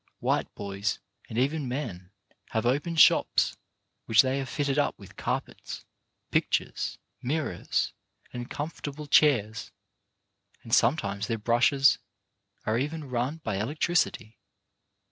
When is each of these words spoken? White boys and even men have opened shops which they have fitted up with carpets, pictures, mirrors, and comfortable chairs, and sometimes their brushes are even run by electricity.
White 0.19 0.55
boys 0.55 0.97
and 1.29 1.37
even 1.37 1.67
men 1.67 2.09
have 2.53 2.65
opened 2.65 2.99
shops 2.99 3.55
which 4.07 4.23
they 4.23 4.39
have 4.39 4.49
fitted 4.49 4.79
up 4.79 4.97
with 4.97 5.15
carpets, 5.15 5.85
pictures, 6.31 6.97
mirrors, 7.21 7.93
and 8.33 8.49
comfortable 8.49 9.05
chairs, 9.05 9.71
and 10.63 10.73
sometimes 10.73 11.27
their 11.27 11.37
brushes 11.37 11.99
are 12.65 12.79
even 12.79 13.11
run 13.11 13.41
by 13.43 13.57
electricity. 13.57 14.39